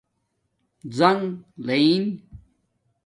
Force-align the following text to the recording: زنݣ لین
زنݣ 0.97 1.21
لین 1.65 2.03